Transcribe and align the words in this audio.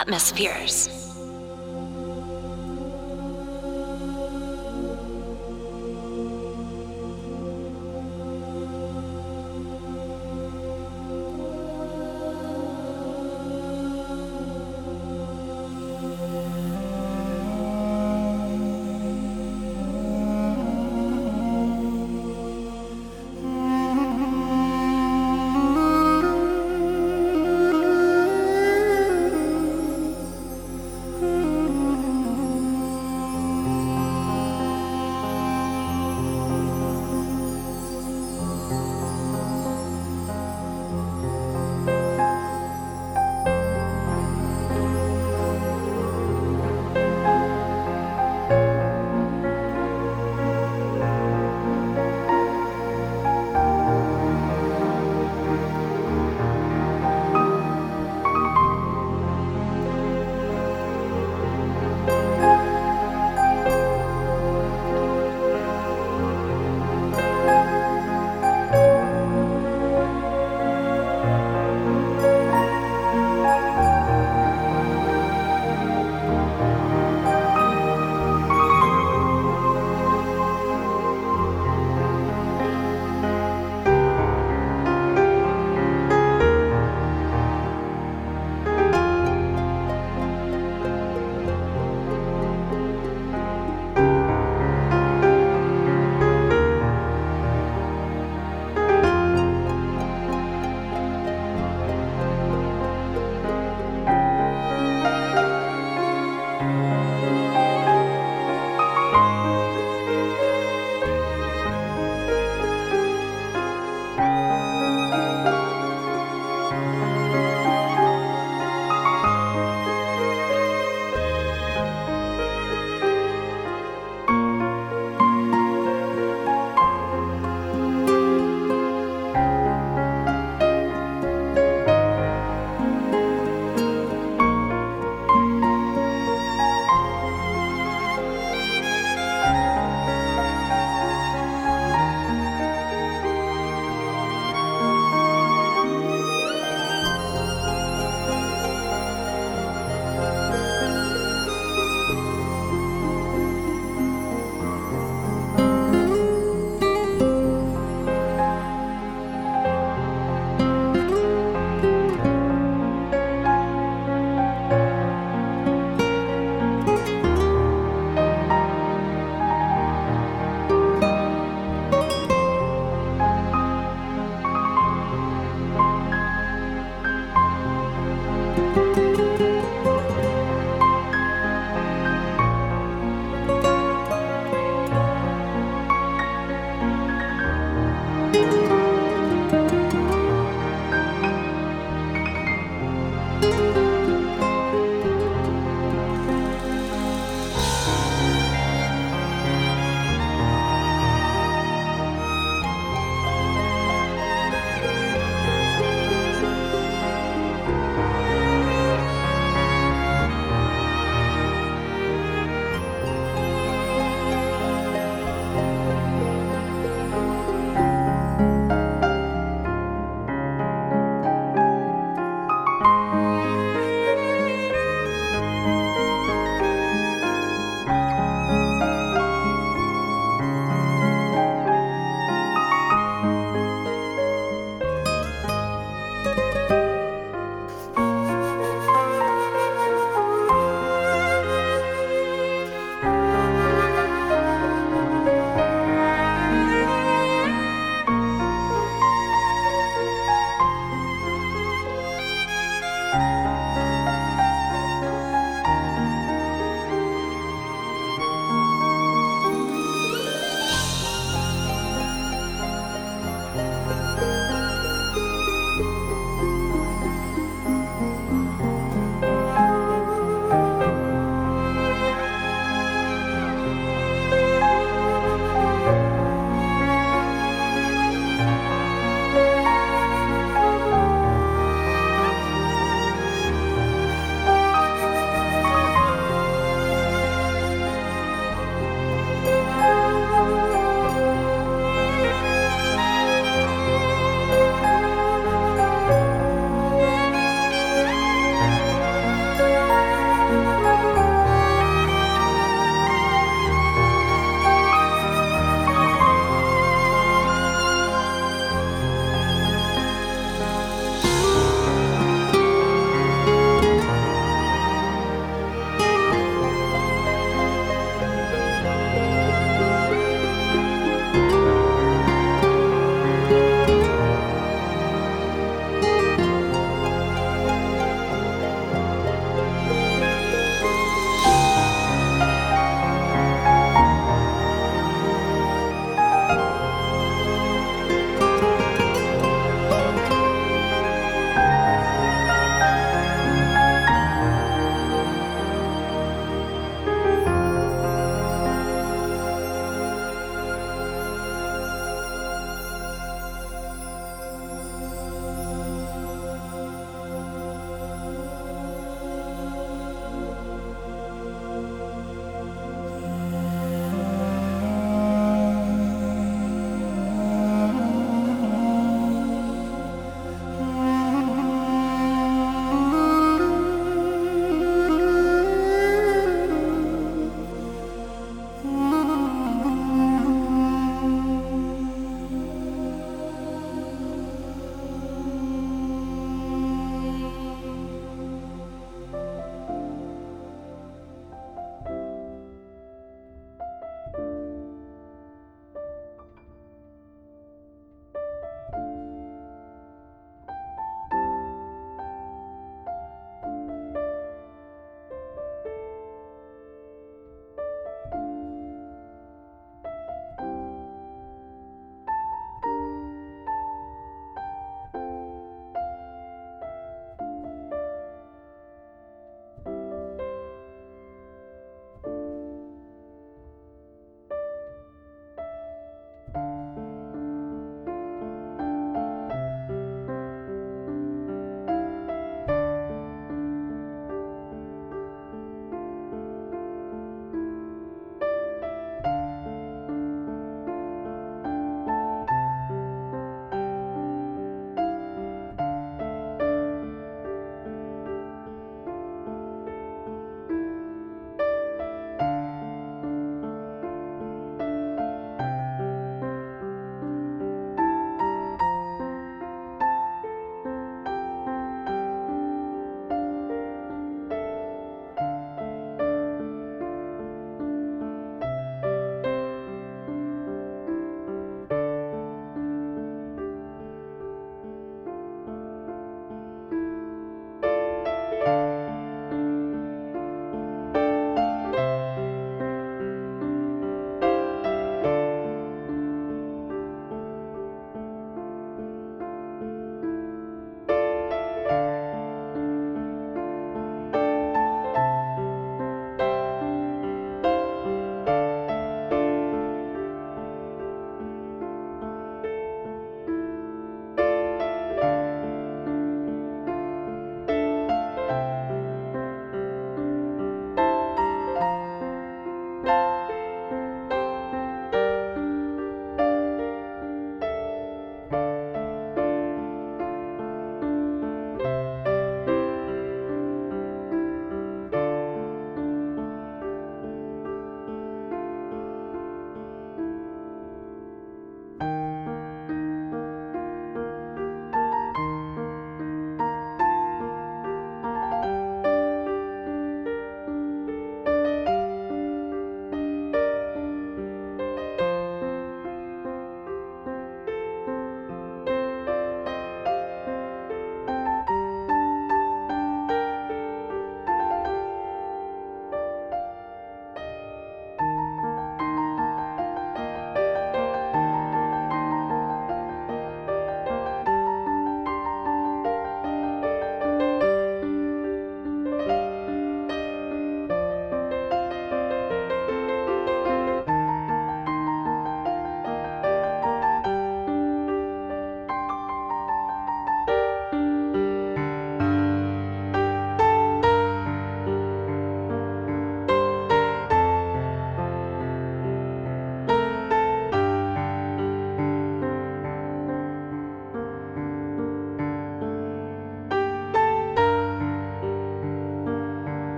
atmospheres. 0.00 0.88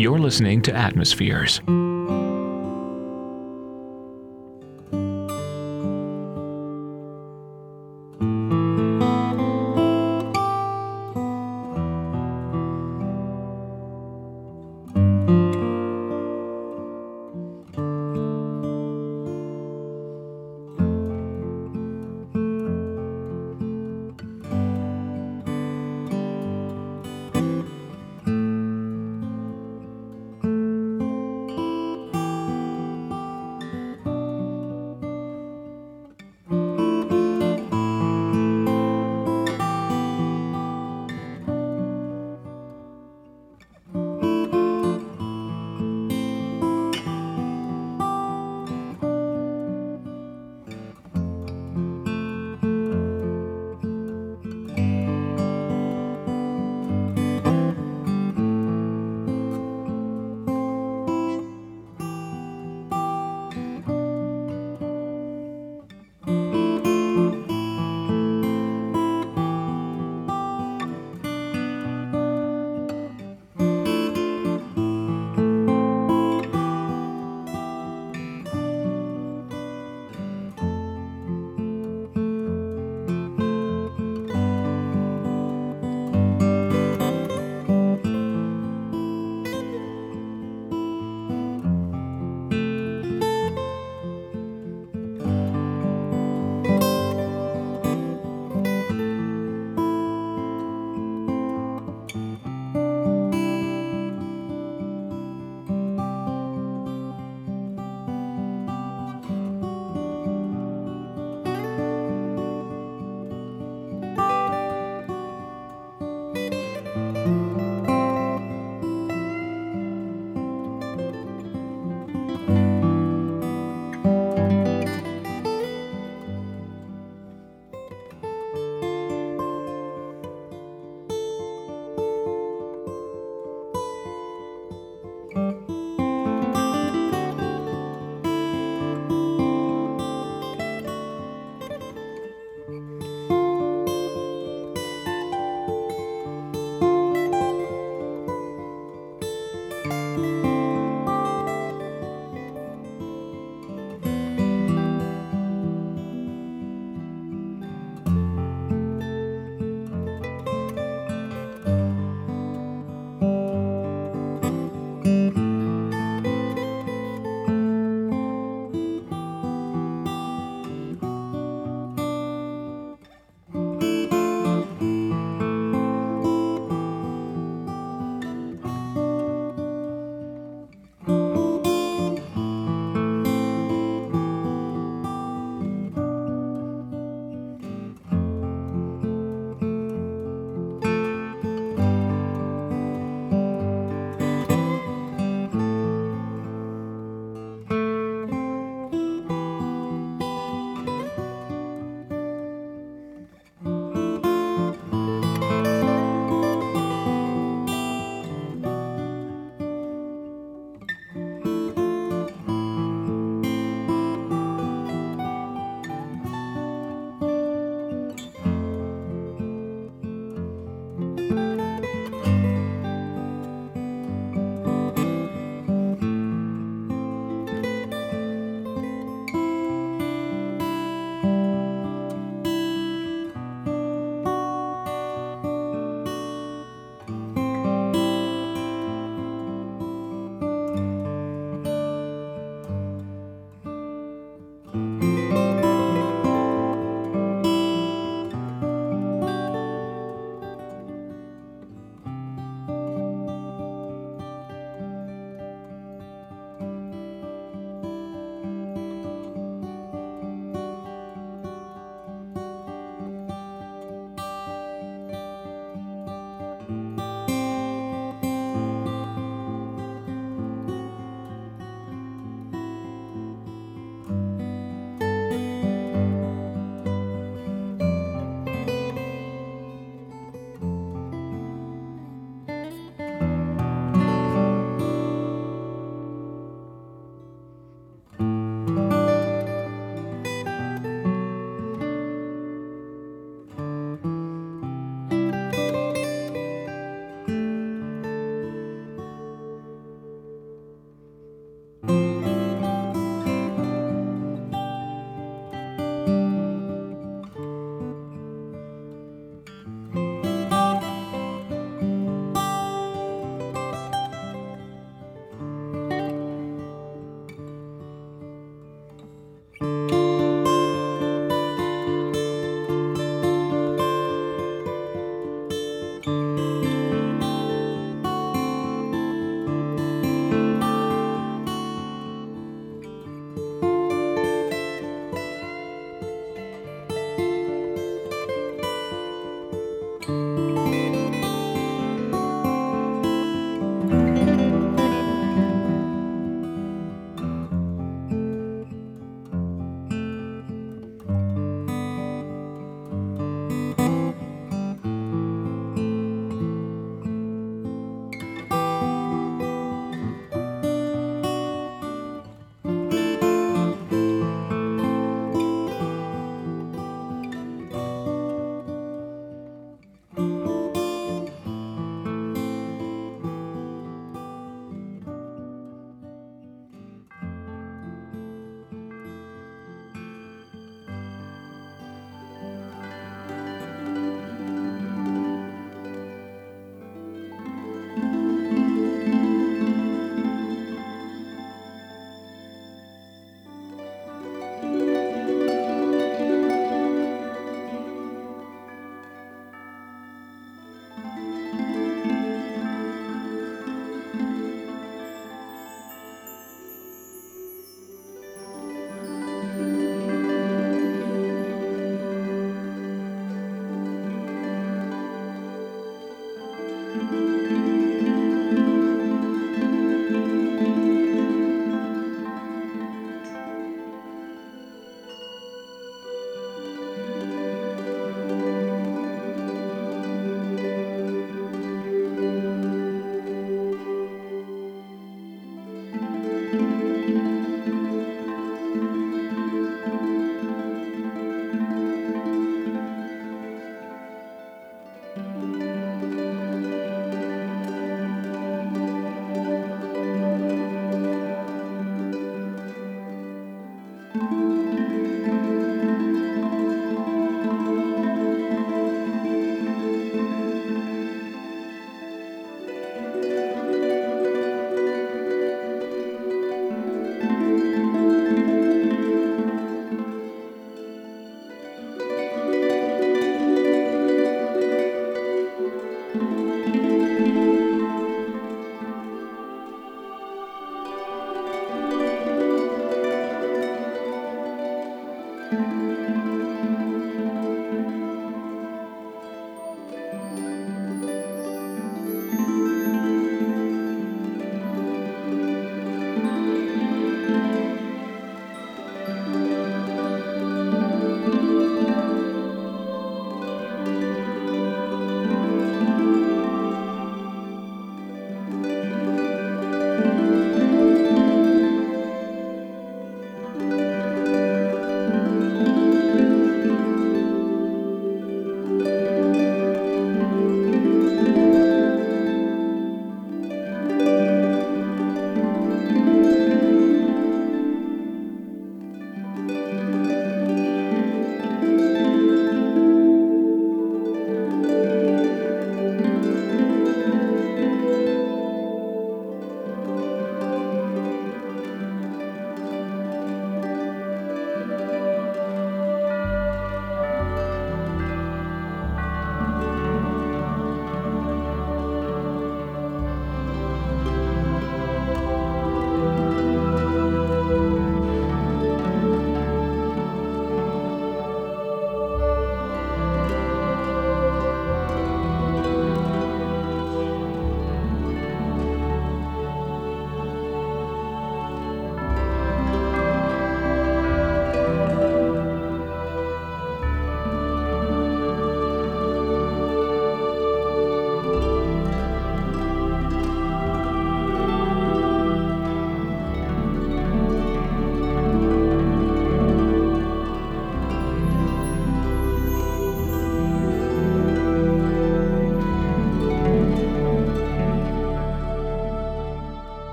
You're 0.00 0.18
listening 0.18 0.62
to 0.62 0.74
Atmospheres. 0.74 1.60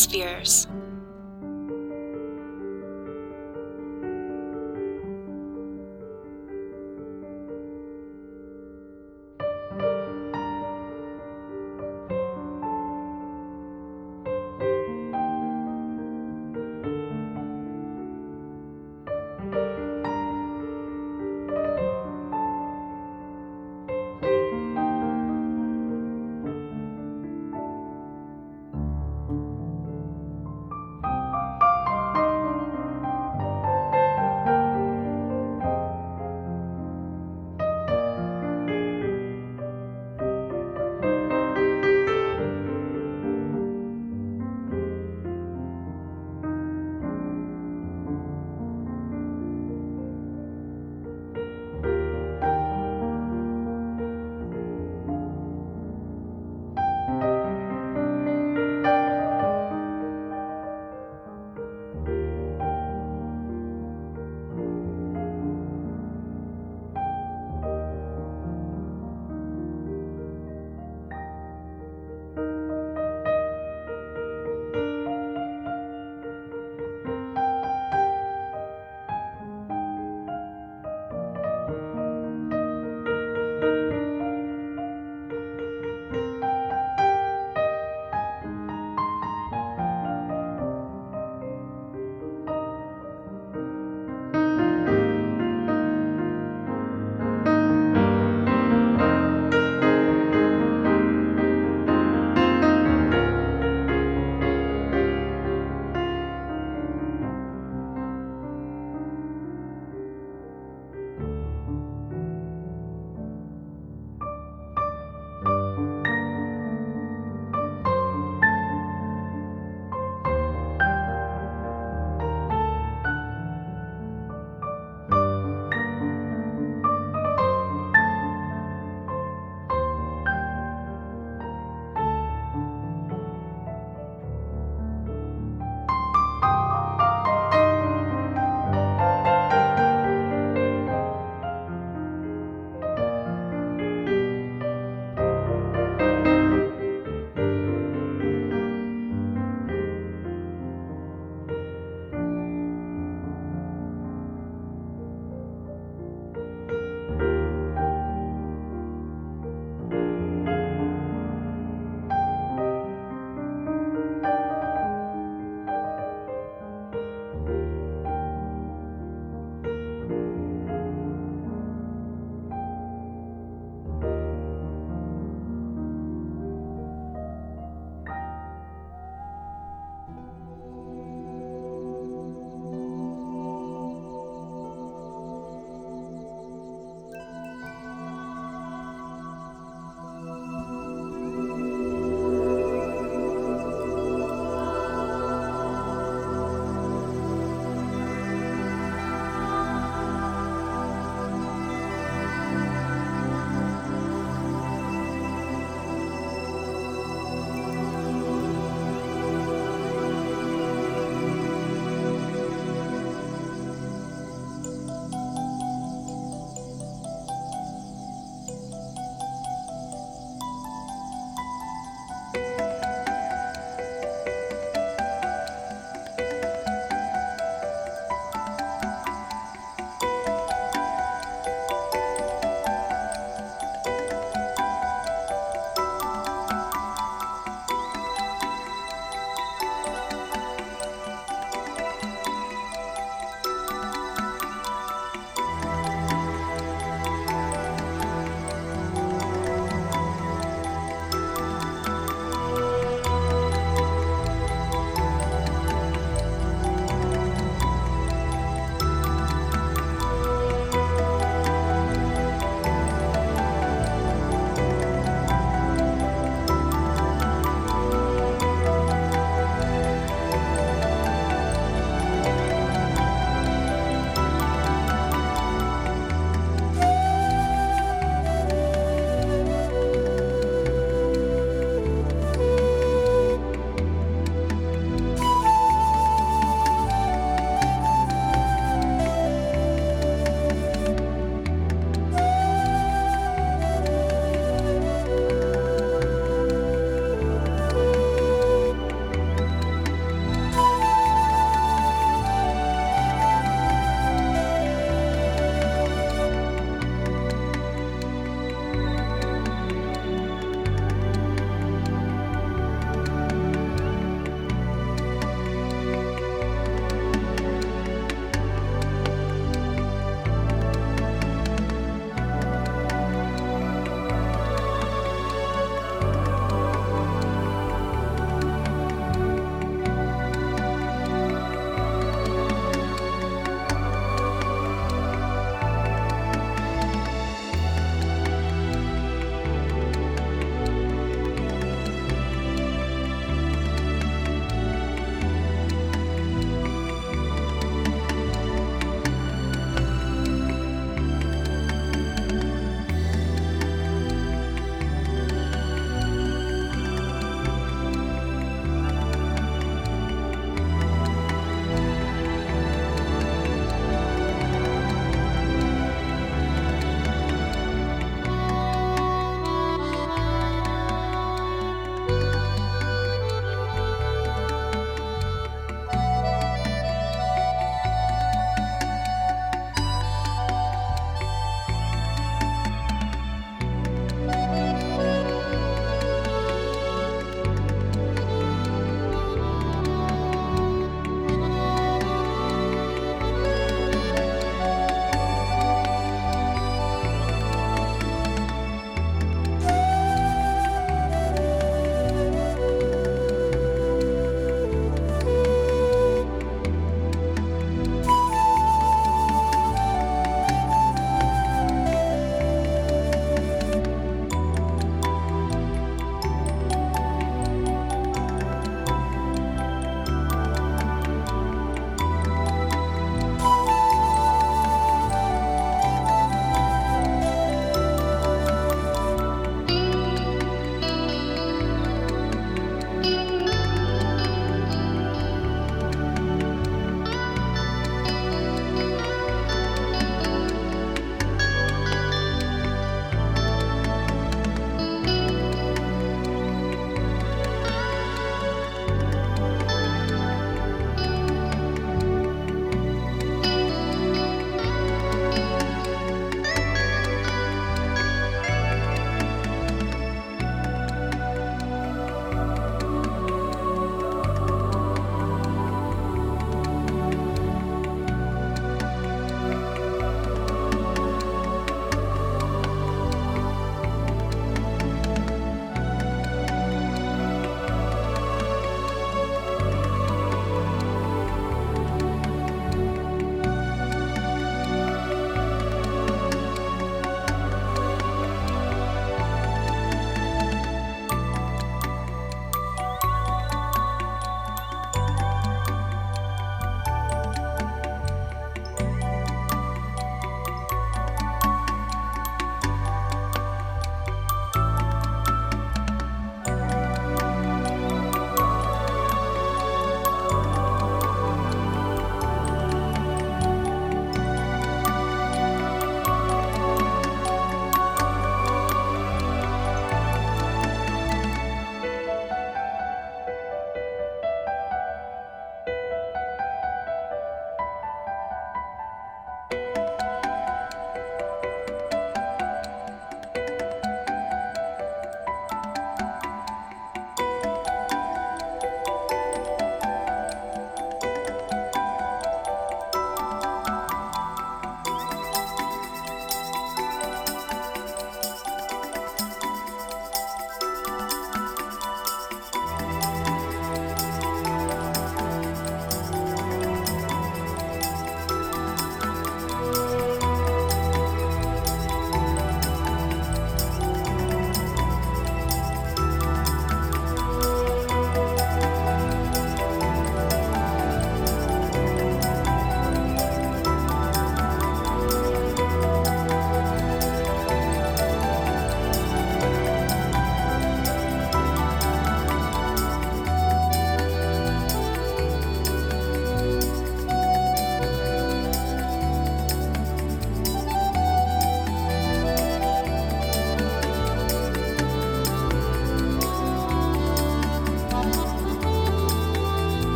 Atmospheres. 0.00 0.69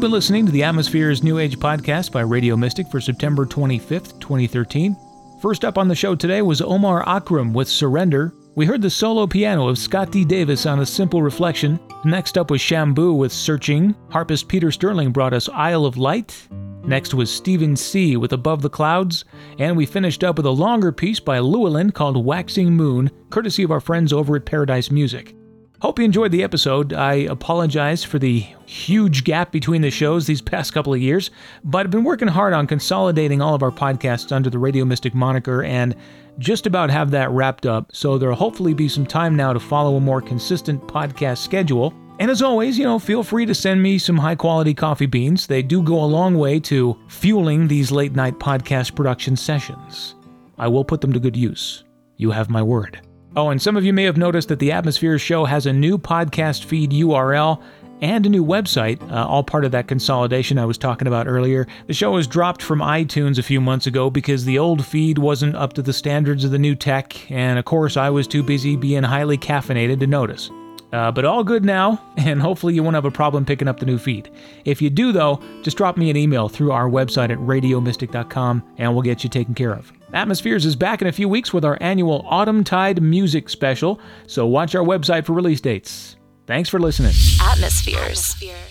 You've 0.00 0.06
been 0.06 0.12
listening 0.12 0.46
to 0.46 0.52
the 0.52 0.62
Atmospheres 0.62 1.22
New 1.22 1.38
Age 1.38 1.58
podcast 1.58 2.10
by 2.10 2.22
Radio 2.22 2.56
Mystic 2.56 2.88
for 2.90 3.02
September 3.02 3.44
25th, 3.44 4.18
2013. 4.18 4.96
First 5.42 5.62
up 5.62 5.76
on 5.76 5.88
the 5.88 5.94
show 5.94 6.14
today 6.14 6.40
was 6.40 6.62
Omar 6.62 7.06
Akram 7.06 7.52
with 7.52 7.68
Surrender. 7.68 8.32
We 8.54 8.64
heard 8.64 8.80
the 8.80 8.88
solo 8.88 9.26
piano 9.26 9.68
of 9.68 9.76
Scott 9.76 10.10
D. 10.10 10.24
Davis 10.24 10.64
on 10.64 10.80
A 10.80 10.86
Simple 10.86 11.20
Reflection. 11.20 11.78
Next 12.06 12.38
up 12.38 12.50
was 12.50 12.62
Shambhu 12.62 13.14
with 13.14 13.30
Searching. 13.30 13.94
Harpist 14.08 14.48
Peter 14.48 14.72
Sterling 14.72 15.12
brought 15.12 15.34
us 15.34 15.50
Isle 15.50 15.84
of 15.84 15.98
Light. 15.98 16.48
Next 16.82 17.12
was 17.12 17.30
Steven 17.30 17.76
C. 17.76 18.16
with 18.16 18.32
Above 18.32 18.62
the 18.62 18.70
Clouds. 18.70 19.26
And 19.58 19.76
we 19.76 19.84
finished 19.84 20.24
up 20.24 20.38
with 20.38 20.46
a 20.46 20.50
longer 20.50 20.92
piece 20.92 21.20
by 21.20 21.40
Llewellyn 21.40 21.90
called 21.90 22.24
Waxing 22.24 22.72
Moon, 22.72 23.10
courtesy 23.28 23.64
of 23.64 23.70
our 23.70 23.80
friends 23.80 24.14
over 24.14 24.34
at 24.36 24.46
Paradise 24.46 24.90
Music. 24.90 25.34
Hope 25.80 25.98
you 25.98 26.04
enjoyed 26.04 26.30
the 26.30 26.42
episode. 26.42 26.92
I 26.92 27.14
apologize 27.14 28.04
for 28.04 28.18
the 28.18 28.40
huge 28.66 29.24
gap 29.24 29.50
between 29.50 29.80
the 29.80 29.90
shows 29.90 30.26
these 30.26 30.42
past 30.42 30.74
couple 30.74 30.92
of 30.92 31.00
years, 31.00 31.30
but 31.64 31.86
I've 31.86 31.90
been 31.90 32.04
working 32.04 32.28
hard 32.28 32.52
on 32.52 32.66
consolidating 32.66 33.40
all 33.40 33.54
of 33.54 33.62
our 33.62 33.70
podcasts 33.70 34.30
under 34.30 34.50
the 34.50 34.58
Radio 34.58 34.84
Mystic 34.84 35.14
moniker 35.14 35.62
and 35.64 35.96
just 36.38 36.66
about 36.66 36.90
have 36.90 37.10
that 37.12 37.30
wrapped 37.30 37.64
up. 37.64 37.88
So 37.94 38.18
there'll 38.18 38.36
hopefully 38.36 38.74
be 38.74 38.88
some 38.88 39.06
time 39.06 39.34
now 39.34 39.54
to 39.54 39.60
follow 39.60 39.96
a 39.96 40.00
more 40.00 40.20
consistent 40.20 40.86
podcast 40.86 41.38
schedule. 41.38 41.94
And 42.18 42.30
as 42.30 42.42
always, 42.42 42.78
you 42.78 42.84
know, 42.84 42.98
feel 42.98 43.22
free 43.22 43.46
to 43.46 43.54
send 43.54 43.82
me 43.82 43.96
some 43.96 44.18
high 44.18 44.34
quality 44.34 44.74
coffee 44.74 45.06
beans. 45.06 45.46
They 45.46 45.62
do 45.62 45.82
go 45.82 46.04
a 46.04 46.04
long 46.04 46.36
way 46.36 46.60
to 46.60 46.94
fueling 47.08 47.68
these 47.68 47.90
late 47.90 48.14
night 48.14 48.38
podcast 48.38 48.94
production 48.94 49.34
sessions. 49.34 50.14
I 50.58 50.68
will 50.68 50.84
put 50.84 51.00
them 51.00 51.14
to 51.14 51.20
good 51.20 51.38
use. 51.38 51.84
You 52.18 52.32
have 52.32 52.50
my 52.50 52.62
word. 52.62 53.00
Oh, 53.36 53.50
and 53.50 53.62
some 53.62 53.76
of 53.76 53.84
you 53.84 53.92
may 53.92 54.04
have 54.04 54.16
noticed 54.16 54.48
that 54.48 54.58
the 54.58 54.72
Atmosphere 54.72 55.16
Show 55.18 55.44
has 55.44 55.66
a 55.66 55.72
new 55.72 55.98
podcast 55.98 56.64
feed 56.64 56.90
URL 56.90 57.62
and 58.02 58.26
a 58.26 58.28
new 58.28 58.44
website, 58.44 59.00
uh, 59.10 59.26
all 59.26 59.44
part 59.44 59.64
of 59.64 59.70
that 59.70 59.86
consolidation 59.86 60.58
I 60.58 60.64
was 60.64 60.78
talking 60.78 61.06
about 61.06 61.28
earlier. 61.28 61.66
The 61.86 61.94
show 61.94 62.12
was 62.12 62.26
dropped 62.26 62.60
from 62.60 62.80
iTunes 62.80 63.38
a 63.38 63.42
few 63.42 63.60
months 63.60 63.86
ago 63.86 64.10
because 64.10 64.44
the 64.44 64.58
old 64.58 64.84
feed 64.84 65.18
wasn't 65.18 65.54
up 65.54 65.74
to 65.74 65.82
the 65.82 65.92
standards 65.92 66.44
of 66.44 66.50
the 66.50 66.58
new 66.58 66.74
tech, 66.74 67.30
and 67.30 67.58
of 67.58 67.64
course, 67.66 67.96
I 67.96 68.10
was 68.10 68.26
too 68.26 68.42
busy 68.42 68.74
being 68.74 69.02
highly 69.04 69.38
caffeinated 69.38 70.00
to 70.00 70.06
notice. 70.08 70.50
Uh, 70.92 71.12
but 71.12 71.24
all 71.24 71.44
good 71.44 71.64
now, 71.64 72.02
and 72.16 72.42
hopefully 72.42 72.74
you 72.74 72.82
won't 72.82 72.94
have 72.94 73.04
a 73.04 73.12
problem 73.12 73.44
picking 73.44 73.68
up 73.68 73.78
the 73.78 73.86
new 73.86 73.98
feed. 73.98 74.28
If 74.64 74.82
you 74.82 74.90
do, 74.90 75.12
though, 75.12 75.40
just 75.62 75.76
drop 75.76 75.96
me 75.96 76.10
an 76.10 76.16
email 76.16 76.48
through 76.48 76.72
our 76.72 76.88
website 76.88 77.30
at 77.30 77.38
radiomystic.com 77.38 78.64
and 78.78 78.92
we'll 78.92 79.02
get 79.02 79.22
you 79.22 79.30
taken 79.30 79.54
care 79.54 79.72
of. 79.72 79.92
Atmospheres 80.12 80.66
is 80.66 80.74
back 80.74 81.00
in 81.00 81.06
a 81.08 81.12
few 81.12 81.28
weeks 81.28 81.52
with 81.52 81.64
our 81.64 81.78
annual 81.80 82.26
Autumn 82.28 82.64
Tide 82.64 83.00
Music 83.00 83.48
Special, 83.48 84.00
so 84.26 84.44
watch 84.44 84.74
our 84.74 84.82
website 84.82 85.24
for 85.24 85.34
release 85.34 85.60
dates. 85.60 86.16
Thanks 86.48 86.68
for 86.68 86.80
listening. 86.80 87.12
Atmospheres. 87.40 87.96
Atmospheres. 87.96 88.69